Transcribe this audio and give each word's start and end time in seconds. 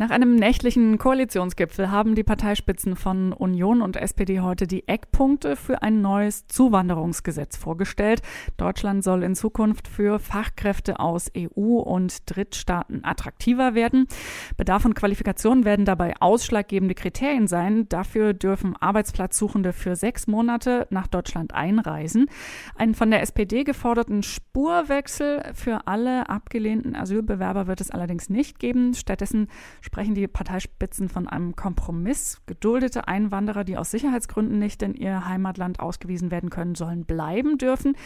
Nach 0.00 0.10
einem 0.10 0.36
nächtlichen 0.36 0.96
Koalitionsgipfel 0.96 1.90
haben 1.90 2.14
die 2.14 2.22
Parteispitzen 2.22 2.94
von 2.94 3.32
Union 3.32 3.82
und 3.82 3.96
SPD 3.96 4.38
heute 4.38 4.68
die 4.68 4.86
Eckpunkte 4.86 5.56
für 5.56 5.82
ein 5.82 6.00
neues 6.00 6.46
Zuwanderungsgesetz 6.46 7.56
vorgestellt. 7.56 8.22
Deutschland 8.58 9.02
soll 9.02 9.24
in 9.24 9.34
Zukunft 9.34 9.88
für 9.88 10.20
Fachkräfte 10.20 11.00
aus 11.00 11.32
EU 11.36 11.78
und 11.80 12.30
Drittstaaten 12.30 13.04
attraktiver 13.04 13.74
werden. 13.74 14.06
Bedarf 14.56 14.84
und 14.84 14.94
Qualifikation 14.94 15.64
werden 15.64 15.84
dabei 15.84 16.14
ausschlaggebende 16.20 16.94
Kriterien 16.94 17.48
sein. 17.48 17.88
Dafür 17.88 18.34
dürfen 18.34 18.76
Arbeitsplatzsuchende 18.76 19.72
für 19.72 19.96
sechs 19.96 20.28
Monate 20.28 20.86
nach 20.90 21.08
Deutschland 21.08 21.54
einreisen. 21.54 22.26
Einen 22.76 22.94
von 22.94 23.10
der 23.10 23.22
SPD 23.22 23.64
geforderten 23.64 24.22
Spurwechsel 24.22 25.42
für 25.54 25.88
alle 25.88 26.28
abgelehnten 26.28 26.94
Asylbewerber 26.94 27.66
wird 27.66 27.80
es 27.80 27.90
allerdings 27.90 28.30
nicht 28.30 28.60
geben. 28.60 28.94
Stattdessen 28.94 29.48
sprechen 29.88 30.14
die 30.14 30.28
Parteispitzen 30.28 31.08
von 31.08 31.26
einem 31.26 31.56
Kompromiss. 31.56 32.42
Geduldete 32.44 33.08
Einwanderer, 33.08 33.64
die 33.64 33.78
aus 33.78 33.90
Sicherheitsgründen 33.90 34.58
nicht 34.58 34.82
in 34.82 34.92
ihr 34.92 35.26
Heimatland 35.26 35.80
ausgewiesen 35.80 36.30
werden 36.30 36.50
können, 36.50 36.74
sollen 36.74 37.06
bleiben 37.06 37.56
dürfen, 37.56 37.96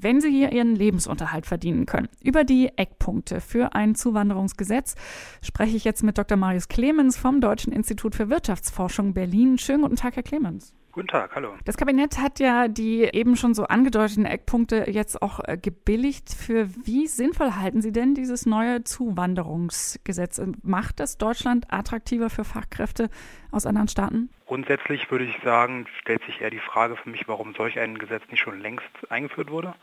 wenn 0.00 0.20
sie 0.20 0.30
hier 0.30 0.50
ihren 0.50 0.74
Lebensunterhalt 0.74 1.46
verdienen 1.46 1.86
können. 1.86 2.08
Über 2.24 2.42
die 2.42 2.76
Eckpunkte 2.76 3.40
für 3.40 3.76
ein 3.76 3.94
Zuwanderungsgesetz 3.94 4.96
spreche 5.40 5.76
ich 5.76 5.84
jetzt 5.84 6.02
mit 6.02 6.18
Dr. 6.18 6.36
Marius 6.36 6.66
Clemens 6.66 7.16
vom 7.16 7.40
Deutschen 7.40 7.72
Institut 7.72 8.16
für 8.16 8.30
Wirtschaftsforschung 8.30 9.14
Berlin. 9.14 9.58
Schönen 9.58 9.82
guten 9.82 9.94
Tag, 9.94 10.16
Herr 10.16 10.24
Clemens. 10.24 10.74
Guten 10.90 11.08
Tag, 11.08 11.34
hallo. 11.34 11.54
Das 11.66 11.76
Kabinett 11.76 12.18
hat 12.18 12.40
ja 12.40 12.66
die 12.66 13.02
eben 13.02 13.36
schon 13.36 13.52
so 13.52 13.64
angedeuteten 13.64 14.24
Eckpunkte 14.24 14.86
jetzt 14.88 15.20
auch 15.20 15.40
äh, 15.44 15.58
gebilligt. 15.58 16.30
Für 16.32 16.68
wie 16.84 17.06
sinnvoll 17.06 17.52
halten 17.56 17.82
Sie 17.82 17.92
denn 17.92 18.14
dieses 18.14 18.46
neue 18.46 18.84
Zuwanderungsgesetz? 18.84 20.40
Macht 20.62 20.98
das 20.98 21.18
Deutschland 21.18 21.66
attraktiver 21.70 22.30
für 22.30 22.44
Fachkräfte 22.44 23.10
aus 23.50 23.66
anderen 23.66 23.88
Staaten? 23.88 24.30
Grundsätzlich 24.46 25.10
würde 25.10 25.26
ich 25.26 25.36
sagen, 25.44 25.86
stellt 26.00 26.24
sich 26.24 26.40
eher 26.40 26.50
die 26.50 26.58
Frage 26.58 26.96
für 26.96 27.10
mich, 27.10 27.28
warum 27.28 27.54
solch 27.54 27.78
ein 27.78 27.98
Gesetz 27.98 28.22
nicht 28.30 28.40
schon 28.40 28.58
längst 28.58 28.88
eingeführt 29.10 29.50
wurde. 29.50 29.74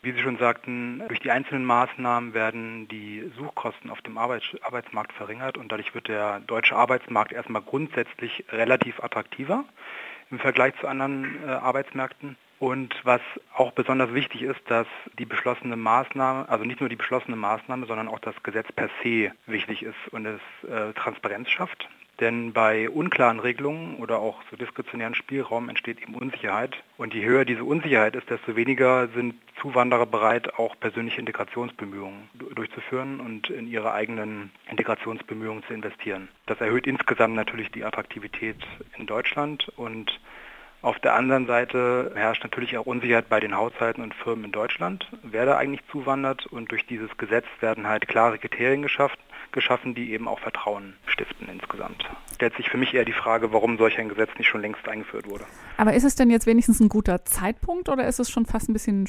Wie 0.00 0.12
Sie 0.12 0.20
schon 0.20 0.38
sagten, 0.38 1.02
durch 1.08 1.18
die 1.20 1.30
einzelnen 1.30 1.64
Maßnahmen 1.64 2.32
werden 2.32 2.86
die 2.88 3.30
Suchkosten 3.36 3.90
auf 3.90 4.00
dem 4.00 4.16
Arbeitsmarkt 4.16 5.12
verringert 5.12 5.58
und 5.58 5.72
dadurch 5.72 5.92
wird 5.94 6.08
der 6.08 6.40
deutsche 6.40 6.76
Arbeitsmarkt 6.76 7.32
erstmal 7.32 7.62
grundsätzlich 7.62 8.44
relativ 8.50 9.02
attraktiver 9.02 9.64
im 10.30 10.38
Vergleich 10.38 10.74
zu 10.80 10.86
anderen 10.86 11.42
äh, 11.46 11.50
Arbeitsmärkten. 11.50 12.36
Und 12.58 12.94
was 13.04 13.20
auch 13.54 13.70
besonders 13.70 14.12
wichtig 14.14 14.42
ist, 14.42 14.60
dass 14.66 14.88
die 15.18 15.26
beschlossene 15.26 15.76
Maßnahme, 15.76 16.48
also 16.48 16.64
nicht 16.64 16.80
nur 16.80 16.88
die 16.88 16.96
beschlossene 16.96 17.36
Maßnahme, 17.36 17.86
sondern 17.86 18.08
auch 18.08 18.18
das 18.18 18.34
Gesetz 18.42 18.66
per 18.72 18.90
se 19.02 19.30
wichtig 19.46 19.84
ist 19.84 20.08
und 20.10 20.26
es 20.26 20.40
äh, 20.68 20.92
Transparenz 20.94 21.48
schafft. 21.50 21.88
Denn 22.20 22.52
bei 22.52 22.90
unklaren 22.90 23.38
Regelungen 23.38 23.96
oder 23.96 24.18
auch 24.18 24.42
so 24.50 24.56
diskretionären 24.56 25.14
Spielraum 25.14 25.68
entsteht 25.68 26.00
eben 26.00 26.16
Unsicherheit. 26.16 26.76
Und 26.96 27.14
je 27.14 27.24
höher 27.24 27.44
diese 27.44 27.62
Unsicherheit 27.62 28.16
ist, 28.16 28.28
desto 28.28 28.56
weniger 28.56 29.08
sind 29.08 29.34
Zuwanderer 29.60 30.06
bereit, 30.06 30.54
auch 30.58 30.78
persönliche 30.78 31.20
Integrationsbemühungen 31.20 32.28
durchzuführen 32.54 33.20
und 33.20 33.50
in 33.50 33.68
ihre 33.68 33.92
eigenen 33.92 34.50
Integrationsbemühungen 34.70 35.62
zu 35.64 35.74
investieren. 35.74 36.28
Das 36.46 36.60
erhöht 36.60 36.86
insgesamt 36.86 37.34
natürlich 37.34 37.70
die 37.70 37.84
Attraktivität 37.84 38.56
in 38.96 39.06
Deutschland 39.06 39.68
und 39.76 40.20
auf 40.80 40.98
der 41.00 41.14
anderen 41.14 41.46
Seite 41.46 42.12
herrscht 42.14 42.44
natürlich 42.44 42.78
auch 42.78 42.86
Unsicherheit 42.86 43.28
bei 43.28 43.40
den 43.40 43.56
Haushalten 43.56 44.00
und 44.00 44.14
Firmen 44.14 44.44
in 44.44 44.52
Deutschland, 44.52 45.08
wer 45.22 45.44
da 45.44 45.56
eigentlich 45.56 45.82
zuwandert. 45.90 46.46
Und 46.46 46.70
durch 46.70 46.86
dieses 46.86 47.16
Gesetz 47.16 47.46
werden 47.60 47.88
halt 47.88 48.06
klare 48.06 48.38
Kriterien 48.38 48.82
geschafft, 48.82 49.18
geschaffen, 49.50 49.94
die 49.94 50.12
eben 50.12 50.28
auch 50.28 50.38
Vertrauen 50.38 50.94
stiften 51.06 51.48
insgesamt. 51.48 52.08
Stellt 52.34 52.56
sich 52.56 52.70
für 52.70 52.76
mich 52.76 52.94
eher 52.94 53.04
die 53.04 53.12
Frage, 53.12 53.52
warum 53.52 53.76
solch 53.76 53.98
ein 53.98 54.08
Gesetz 54.08 54.30
nicht 54.38 54.46
schon 54.46 54.60
längst 54.60 54.88
eingeführt 54.88 55.28
wurde. 55.28 55.44
Aber 55.78 55.94
ist 55.94 56.04
es 56.04 56.14
denn 56.14 56.30
jetzt 56.30 56.46
wenigstens 56.46 56.78
ein 56.78 56.88
guter 56.88 57.24
Zeitpunkt 57.24 57.88
oder 57.88 58.06
ist 58.06 58.20
es 58.20 58.30
schon 58.30 58.46
fast 58.46 58.68
ein 58.68 58.72
bisschen 58.72 59.08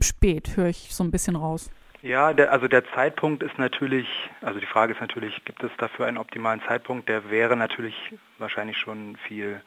spät, 0.00 0.56
höre 0.56 0.68
ich 0.68 0.94
so 0.94 1.04
ein 1.04 1.10
bisschen 1.10 1.36
raus? 1.36 1.70
Ja, 2.00 2.32
der, 2.32 2.52
also 2.52 2.68
der 2.68 2.84
Zeitpunkt 2.94 3.42
ist 3.42 3.58
natürlich, 3.58 4.06
also 4.42 4.60
die 4.60 4.66
Frage 4.66 4.92
ist 4.92 5.00
natürlich, 5.00 5.42
gibt 5.44 5.62
es 5.62 5.70
dafür 5.78 6.06
einen 6.06 6.18
optimalen 6.18 6.60
Zeitpunkt? 6.68 7.08
Der 7.08 7.30
wäre 7.30 7.56
natürlich 7.56 7.94
wahrscheinlich 8.38 8.76
schon 8.76 9.16
viel 9.26 9.62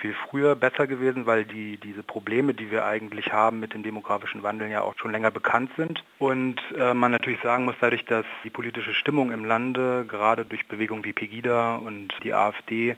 viel 0.00 0.14
früher 0.14 0.56
besser 0.56 0.86
gewesen, 0.86 1.26
weil 1.26 1.44
die, 1.44 1.76
diese 1.76 2.02
Probleme, 2.02 2.54
die 2.54 2.70
wir 2.70 2.84
eigentlich 2.84 3.32
haben 3.32 3.60
mit 3.60 3.74
dem 3.74 3.82
demografischen 3.82 4.42
Wandel 4.42 4.70
ja 4.70 4.82
auch 4.82 4.94
schon 4.96 5.12
länger 5.12 5.30
bekannt 5.30 5.70
sind. 5.76 6.02
Und 6.18 6.60
äh, 6.76 6.94
man 6.94 7.12
natürlich 7.12 7.40
sagen 7.42 7.64
muss, 7.64 7.74
dadurch, 7.80 8.04
dass 8.04 8.24
die 8.44 8.50
politische 8.50 8.94
Stimmung 8.94 9.30
im 9.30 9.44
Lande, 9.44 10.04
gerade 10.08 10.44
durch 10.44 10.66
Bewegungen 10.66 11.04
wie 11.04 11.12
Pegida 11.12 11.76
und 11.76 12.12
die 12.22 12.32
AfD, 12.32 12.96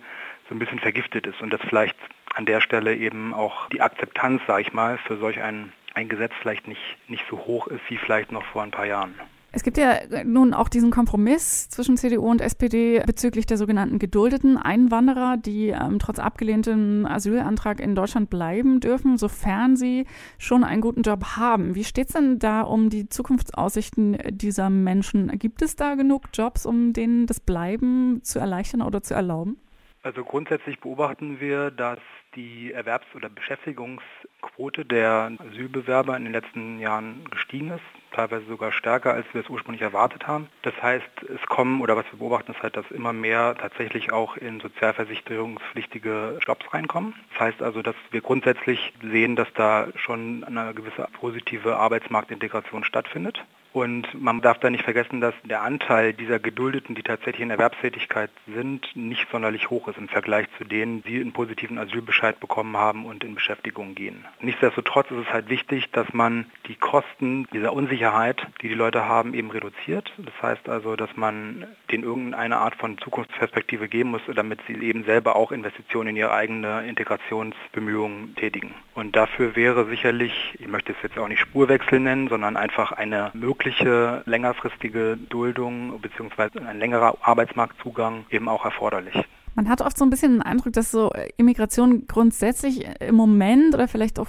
so 0.49 0.55
ein 0.55 0.59
bisschen 0.59 0.79
vergiftet 0.79 1.27
ist 1.27 1.41
und 1.41 1.53
dass 1.53 1.61
vielleicht 1.63 1.97
an 2.35 2.47
der 2.47 2.61
Stelle 2.61 2.95
eben 2.97 3.35
auch 3.35 3.69
die 3.69 3.81
Akzeptanz, 3.81 4.43
sage 4.47 4.63
ich 4.63 4.73
mal, 4.73 4.99
für 4.99 5.17
solch 5.17 5.41
ein, 5.43 5.73
ein 5.95 6.09
Gesetz 6.09 6.33
vielleicht 6.41 6.67
nicht, 6.69 6.81
nicht 7.09 7.25
so 7.29 7.39
hoch 7.39 7.67
ist 7.67 7.83
wie 7.89 7.99
vielleicht 7.99 8.33
noch 8.33 8.45
vor 8.47 8.63
ein 8.63 8.71
paar 8.71 8.87
Jahren. 8.87 9.15
Es 9.55 9.63
gibt 9.63 9.77
ja 9.77 9.97
nun 10.25 10.55
auch 10.55 10.71
diesen 10.71 10.91
Kompromiss 10.91 11.69
zwischen 11.69 11.99
CDU 11.99 12.31
und 12.31 12.41
SPD 12.41 13.03
bezüglich 13.07 13.45
der 13.45 13.59
sogenannten 13.59 13.99
geduldeten 13.99 14.57
Einwanderer, 14.57 15.37
die 15.37 15.69
ähm, 15.69 15.99
trotz 15.99 16.19
abgelehntem 16.19 17.05
Asylantrag 17.05 17.79
in 17.79 17.95
Deutschland 17.95 18.31
bleiben 18.31 18.81
dürfen, 18.81 19.19
sofern 19.19 19.77
sie 19.77 20.07
schon 20.39 20.65
einen 20.65 20.81
guten 20.81 21.03
Job 21.03 21.37
haben. 21.37 21.75
Wie 21.75 21.85
steht 21.85 22.09
es 22.09 22.15
denn 22.15 22.39
da 22.39 22.63
um 22.63 22.89
die 22.89 23.11
Zukunftsaussichten 23.11 24.17
dieser 24.31 24.71
Menschen? 24.71 25.39
Gibt 25.39 25.61
es 25.61 25.77
da 25.77 25.97
genug 25.97 26.31
Jobs, 26.33 26.65
um 26.65 26.95
denen 26.95 27.27
das 27.27 27.39
Bleiben 27.39 28.21
zu 28.23 28.39
erleichtern 28.39 28.81
oder 28.81 29.03
zu 29.03 29.13
erlauben? 29.13 29.59
Also 30.05 30.25
grundsätzlich 30.25 30.81
beobachten 30.81 31.39
wir, 31.39 31.71
dass 31.71 32.01
die 32.35 32.73
Erwerbs- 32.73 33.15
oder 33.15 33.29
Beschäftigungsquote 33.29 34.85
der 34.85 35.31
Asylbewerber 35.39 36.17
in 36.17 36.25
den 36.25 36.33
letzten 36.33 36.81
Jahren 36.81 37.25
gestiegen 37.31 37.71
ist, 37.71 37.85
teilweise 38.11 38.45
sogar 38.47 38.73
stärker, 38.73 39.13
als 39.15 39.27
wir 39.33 39.43
es 39.43 39.49
ursprünglich 39.49 39.83
erwartet 39.83 40.27
haben. 40.27 40.49
Das 40.63 40.75
heißt, 40.83 41.23
es 41.23 41.41
kommen, 41.47 41.81
oder 41.81 41.97
was 41.97 42.07
wir 42.11 42.19
beobachten, 42.19 42.51
ist 42.51 42.63
halt, 42.63 42.77
dass 42.77 42.91
immer 42.91 43.13
mehr 43.13 43.55
tatsächlich 43.57 44.13
auch 44.13 44.37
in 44.37 44.59
sozialversicherungspflichtige 44.59 46.39
Jobs 46.45 46.65
reinkommen. 46.75 47.15
Das 47.33 47.41
heißt 47.41 47.63
also, 47.63 47.81
dass 47.81 47.97
wir 48.11 48.23
grundsätzlich 48.23 48.93
sehen, 49.03 49.37
dass 49.37 49.53
da 49.55 49.87
schon 49.95 50.43
eine 50.43 50.75
gewisse 50.75 51.07
positive 51.13 51.77
Arbeitsmarktintegration 51.77 52.83
stattfindet. 52.83 53.45
Und 53.73 54.21
man 54.21 54.43
darf 54.43 54.59
da 54.59 54.69
nicht 54.69 54.85
vergessen, 54.85 55.21
dass 55.21 55.35
der 55.45 55.63
Anteil 55.63 56.13
dieser 56.13 56.39
Geduldeten, 56.39 56.95
die 56.95 57.03
tatsächlich 57.03 57.41
in 57.41 57.51
Erwerbstätigkeit 57.51 58.31
sind, 58.47 58.87
nicht 58.95 59.27
sonderlich 59.31 59.71
hoch 59.71 59.89
ist 59.89 59.97
im 59.97 60.09
Vergleich 60.09 60.47
zu 60.59 60.65
denen, 60.65 61.03
die 61.05 61.21
einen 61.21 61.33
positiven 61.33 61.79
Asylbescheid 61.79 62.39
bekommen 62.39 62.77
haben 62.77 63.07
und 63.07 63.25
in 63.25 63.35
Beschäftigung 63.35 63.95
gehen. 63.95 64.27
Nichtsdestotrotz 64.41 65.11
ist 65.11 65.27
es 65.27 65.33
halt 65.33 65.49
wichtig, 65.49 65.91
dass 65.91 66.13
man 66.13 66.47
die 66.67 66.75
Kosten 66.75 67.47
dieser 67.55 67.73
Unsicherheit, 67.73 68.47
die 68.61 68.69
die 68.69 68.75
Leute 68.75 69.07
haben, 69.07 69.33
eben 69.33 69.51
reduziert. 69.51 70.13
Das 70.19 70.35
heißt 70.43 70.69
also, 70.69 70.95
dass 70.95 71.17
man 71.17 71.67
denen 71.91 72.05
irgendeine 72.05 72.59
Art 72.59 72.75
von 72.75 72.99
Zukunftsperspektive 72.99 73.89
geben 73.89 74.11
muss, 74.11 74.23
damit 74.35 74.61
sie 74.67 74.75
eben 74.75 75.05
selber 75.05 75.35
auch 75.35 75.51
Investitionen 75.51 76.11
in 76.11 76.17
ihre 76.17 76.33
eigene 76.33 76.87
Integrationsbemühungen 76.87 78.35
tätigen. 78.35 78.75
Und 78.95 79.17
dafür 79.17 79.57
wäre 79.57 79.87
sicherlich, 79.87 80.55
ich 80.59 80.69
möchte 80.69 80.93
es 80.93 80.99
jetzt 81.03 81.19
auch 81.19 81.29
nicht 81.29 81.41
Spurwechsel 81.41 82.01
nennen, 82.01 82.29
sondern 82.29 82.59
einfach 82.59 82.93
eine 82.93 83.31
Möglichkeit, 83.33 83.62
mögliche 83.63 84.23
längerfristige 84.27 85.17
Duldung 85.29 86.01
bzw. 86.01 86.59
ein 86.67 86.79
längerer 86.79 87.17
Arbeitsmarktzugang 87.23 88.25
eben 88.31 88.49
auch 88.49 88.65
erforderlich. 88.65 89.15
Man 89.55 89.69
hat 89.69 89.83
oft 89.83 89.99
so 89.99 90.05
ein 90.05 90.11
bisschen 90.11 90.33
den 90.33 90.43
Eindruck, 90.43 90.73
dass 90.73 90.91
so 90.91 91.13
Immigration 91.37 92.07
grundsätzlich 92.09 92.87
im 93.01 93.15
Moment 93.15 93.75
oder 93.75 93.87
vielleicht 93.87 94.19
auch 94.19 94.27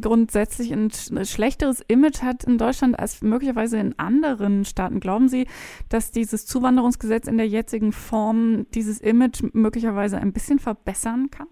grundsätzlich 0.00 0.72
ein 0.72 0.90
schlechteres 1.24 1.80
Image 1.88 2.22
hat 2.22 2.44
in 2.44 2.58
Deutschland 2.58 2.98
als 2.98 3.22
möglicherweise 3.22 3.78
in 3.78 3.98
anderen 3.98 4.64
Staaten. 4.64 5.00
Glauben 5.00 5.28
Sie, 5.28 5.48
dass 5.88 6.12
dieses 6.12 6.46
Zuwanderungsgesetz 6.46 7.26
in 7.26 7.38
der 7.38 7.48
jetzigen 7.48 7.92
Form 7.92 8.66
dieses 8.74 9.00
Image 9.00 9.42
möglicherweise 9.54 10.18
ein 10.18 10.32
bisschen 10.32 10.58
verbessern 10.58 11.30
kann? 11.30 11.48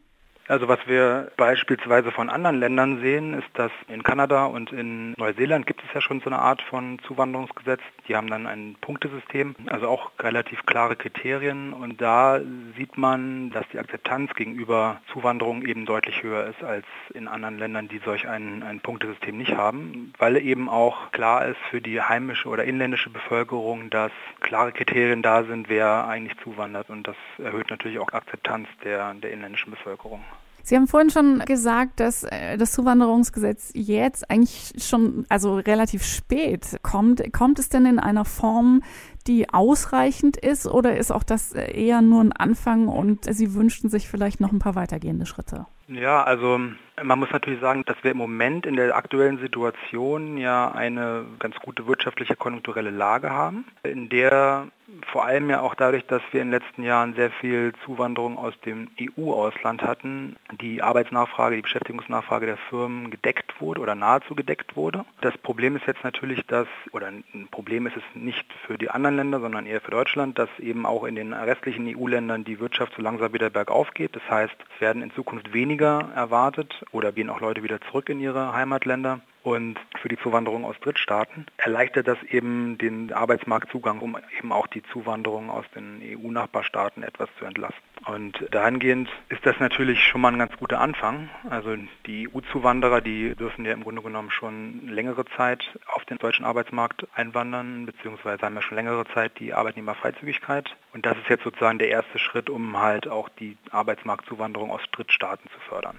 Also 0.48 0.68
was 0.68 0.78
wir 0.86 1.32
beispielsweise 1.36 2.12
von 2.12 2.30
anderen 2.30 2.60
Ländern 2.60 3.00
sehen, 3.00 3.34
ist, 3.34 3.48
dass 3.54 3.72
in 3.88 4.04
Kanada 4.04 4.46
und 4.46 4.70
in 4.70 5.12
Neuseeland 5.16 5.66
gibt 5.66 5.82
es 5.82 5.92
ja 5.92 6.00
schon 6.00 6.20
so 6.20 6.26
eine 6.26 6.38
Art 6.38 6.62
von 6.62 7.00
Zuwanderungsgesetz. 7.00 7.80
Die 8.06 8.14
haben 8.14 8.28
dann 8.28 8.46
ein 8.46 8.76
Punktesystem, 8.80 9.56
also 9.66 9.88
auch 9.88 10.12
relativ 10.20 10.64
klare 10.64 10.94
Kriterien. 10.94 11.72
Und 11.72 12.00
da 12.00 12.40
sieht 12.76 12.96
man, 12.96 13.50
dass 13.50 13.66
die 13.72 13.80
Akzeptanz 13.80 14.34
gegenüber 14.34 15.00
Zuwanderung 15.12 15.62
eben 15.62 15.84
deutlich 15.84 16.22
höher 16.22 16.46
ist 16.46 16.62
als 16.62 16.86
in 17.12 17.26
anderen 17.26 17.58
Ländern, 17.58 17.88
die 17.88 18.00
solch 18.04 18.28
ein, 18.28 18.62
ein 18.62 18.80
Punktesystem 18.80 19.36
nicht 19.36 19.56
haben, 19.56 20.12
weil 20.18 20.36
eben 20.36 20.68
auch 20.68 21.10
klar 21.10 21.46
ist 21.46 21.60
für 21.70 21.80
die 21.80 22.00
heimische 22.00 22.48
oder 22.48 22.62
inländische 22.62 23.10
Bevölkerung, 23.10 23.90
dass 23.90 24.12
klare 24.40 24.70
Kriterien 24.70 25.22
da 25.22 25.42
sind, 25.42 25.68
wer 25.68 26.06
eigentlich 26.06 26.38
zuwandert. 26.38 26.88
Und 26.88 27.08
das 27.08 27.16
erhöht 27.38 27.68
natürlich 27.70 27.98
auch 27.98 28.12
Akzeptanz 28.12 28.68
der, 28.84 29.12
der 29.14 29.32
inländischen 29.32 29.72
Bevölkerung. 29.72 30.24
Sie 30.66 30.74
haben 30.74 30.88
vorhin 30.88 31.10
schon 31.10 31.38
gesagt, 31.46 32.00
dass 32.00 32.24
äh, 32.24 32.58
das 32.58 32.72
Zuwanderungsgesetz 32.72 33.70
jetzt 33.74 34.28
eigentlich 34.28 34.72
schon, 34.84 35.24
also 35.28 35.58
relativ 35.58 36.02
spät 36.02 36.78
kommt. 36.82 37.22
Kommt 37.32 37.60
es 37.60 37.68
denn 37.68 37.86
in 37.86 38.00
einer 38.00 38.24
Form, 38.24 38.82
die 39.28 39.48
ausreichend 39.48 40.36
ist 40.36 40.66
oder 40.66 40.96
ist 40.96 41.12
auch 41.12 41.22
das 41.22 41.52
eher 41.52 42.02
nur 42.02 42.20
ein 42.20 42.32
Anfang 42.32 42.88
und 42.88 43.32
Sie 43.32 43.54
wünschten 43.54 43.90
sich 43.90 44.08
vielleicht 44.08 44.40
noch 44.40 44.50
ein 44.50 44.58
paar 44.58 44.74
weitergehende 44.74 45.24
Schritte? 45.24 45.66
Ja, 45.86 46.24
also 46.24 46.58
man 47.00 47.18
muss 47.18 47.30
natürlich 47.30 47.60
sagen, 47.60 47.84
dass 47.86 47.96
wir 48.02 48.10
im 48.10 48.16
Moment 48.16 48.66
in 48.66 48.74
der 48.74 48.96
aktuellen 48.96 49.38
Situation 49.38 50.36
ja 50.36 50.72
eine 50.72 51.26
ganz 51.38 51.54
gute 51.56 51.86
wirtschaftliche 51.86 52.34
konjunkturelle 52.34 52.90
Lage 52.90 53.30
haben, 53.30 53.66
in 53.84 54.08
der 54.08 54.66
vor 55.12 55.24
allem 55.24 55.50
ja 55.50 55.60
auch 55.60 55.74
dadurch, 55.74 56.06
dass 56.06 56.22
wir 56.30 56.42
in 56.42 56.50
den 56.50 56.60
letzten 56.60 56.82
Jahren 56.82 57.14
sehr 57.14 57.30
viel 57.30 57.72
Zuwanderung 57.84 58.38
aus 58.38 58.54
dem 58.60 58.88
EU-Ausland 59.00 59.82
hatten, 59.82 60.36
die 60.60 60.82
Arbeitsnachfrage, 60.82 61.56
die 61.56 61.62
Beschäftigungsnachfrage 61.62 62.46
der 62.46 62.56
Firmen 62.56 63.10
gedeckt 63.10 63.60
wurde 63.60 63.80
oder 63.80 63.94
nahezu 63.94 64.34
gedeckt 64.34 64.76
wurde. 64.76 65.04
Das 65.20 65.36
Problem 65.38 65.76
ist 65.76 65.86
jetzt 65.86 66.04
natürlich, 66.04 66.46
dass, 66.46 66.68
oder 66.92 67.08
ein 67.08 67.48
Problem 67.50 67.86
ist 67.86 67.96
es 67.96 68.02
nicht 68.14 68.46
für 68.66 68.78
die 68.78 68.90
anderen 68.90 69.16
Länder, 69.16 69.40
sondern 69.40 69.66
eher 69.66 69.80
für 69.80 69.90
Deutschland, 69.90 70.38
dass 70.38 70.48
eben 70.58 70.86
auch 70.86 71.04
in 71.04 71.16
den 71.16 71.32
restlichen 71.32 71.86
EU-Ländern 71.96 72.44
die 72.44 72.60
Wirtschaft 72.60 72.92
so 72.96 73.02
langsam 73.02 73.32
wieder 73.32 73.50
bergauf 73.50 73.92
geht. 73.92 74.14
Das 74.14 74.28
heißt, 74.30 74.56
es 74.74 74.80
werden 74.80 75.02
in 75.02 75.12
Zukunft 75.12 75.52
weniger 75.52 76.10
erwartet 76.14 76.84
oder 76.92 77.12
gehen 77.12 77.30
auch 77.30 77.40
Leute 77.40 77.62
wieder 77.62 77.80
zurück 77.80 78.08
in 78.08 78.20
ihre 78.20 78.52
Heimatländer 78.52 79.20
und 79.46 79.78
für 80.02 80.08
die 80.08 80.18
Zuwanderung 80.18 80.64
aus 80.64 80.74
Drittstaaten 80.80 81.46
erleichtert 81.56 82.08
das 82.08 82.20
eben 82.24 82.78
den 82.78 83.12
Arbeitsmarktzugang, 83.12 84.00
um 84.00 84.18
eben 84.36 84.50
auch 84.50 84.66
die 84.66 84.82
Zuwanderung 84.82 85.50
aus 85.50 85.64
den 85.72 86.02
EU-Nachbarstaaten 86.02 87.04
etwas 87.04 87.28
zu 87.38 87.44
entlasten. 87.44 87.80
Und 88.06 88.44
dahingehend 88.50 89.08
ist 89.28 89.46
das 89.46 89.60
natürlich 89.60 90.02
schon 90.02 90.20
mal 90.20 90.32
ein 90.32 90.40
ganz 90.40 90.56
guter 90.56 90.80
Anfang. 90.80 91.30
Also 91.48 91.76
die 92.06 92.28
EU-Zuwanderer, 92.28 93.00
die 93.00 93.36
dürfen 93.36 93.64
ja 93.64 93.72
im 93.72 93.84
Grunde 93.84 94.02
genommen 94.02 94.32
schon 94.32 94.88
längere 94.88 95.24
Zeit 95.36 95.62
auf 95.94 96.04
den 96.04 96.18
deutschen 96.18 96.44
Arbeitsmarkt 96.44 97.06
einwandern, 97.14 97.86
beziehungsweise 97.86 98.42
haben 98.42 98.56
ja 98.56 98.62
schon 98.62 98.76
längere 98.76 99.04
Zeit 99.14 99.38
die 99.38 99.54
Arbeitnehmerfreizügigkeit. 99.54 100.74
Und 100.92 101.06
das 101.06 101.16
ist 101.18 101.28
jetzt 101.28 101.44
sozusagen 101.44 101.78
der 101.78 101.90
erste 101.90 102.18
Schritt, 102.18 102.50
um 102.50 102.80
halt 102.80 103.06
auch 103.06 103.28
die 103.28 103.56
Arbeitsmarktzuwanderung 103.70 104.72
aus 104.72 104.82
Drittstaaten 104.90 105.48
zu 105.50 105.60
fördern 105.68 105.98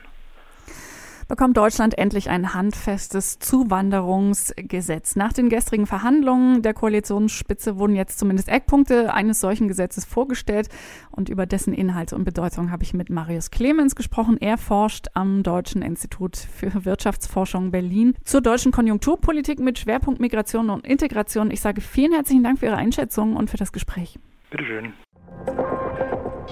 bekommt 1.27 1.57
Deutschland 1.57 1.97
endlich 1.97 2.29
ein 2.29 2.53
handfestes 2.53 3.39
Zuwanderungsgesetz. 3.39 5.15
Nach 5.15 5.33
den 5.33 5.49
gestrigen 5.49 5.85
Verhandlungen 5.85 6.61
der 6.61 6.73
Koalitionsspitze 6.73 7.77
wurden 7.77 7.95
jetzt 7.95 8.19
zumindest 8.19 8.49
Eckpunkte 8.49 9.13
eines 9.13 9.39
solchen 9.39 9.67
Gesetzes 9.67 10.05
vorgestellt 10.05 10.69
und 11.11 11.29
über 11.29 11.45
dessen 11.45 11.73
Inhalte 11.73 12.15
und 12.15 12.23
Bedeutung 12.23 12.71
habe 12.71 12.83
ich 12.83 12.93
mit 12.93 13.09
Marius 13.09 13.51
Clemens 13.51 13.95
gesprochen. 13.95 14.37
Er 14.39 14.57
forscht 14.57 15.07
am 15.13 15.43
Deutschen 15.43 15.81
Institut 15.81 16.37
für 16.37 16.85
Wirtschaftsforschung 16.85 17.71
Berlin 17.71 18.15
zur 18.23 18.41
deutschen 18.41 18.71
Konjunkturpolitik 18.71 19.59
mit 19.59 19.79
Schwerpunkt 19.79 20.19
Migration 20.19 20.69
und 20.69 20.85
Integration. 20.85 21.51
Ich 21.51 21.61
sage 21.61 21.81
vielen 21.81 22.13
herzlichen 22.13 22.43
Dank 22.43 22.59
für 22.59 22.67
Ihre 22.67 22.77
Einschätzung 22.77 23.35
und 23.35 23.49
für 23.49 23.57
das 23.57 23.71
Gespräch. 23.71 24.19
Bitteschön. 24.49 24.93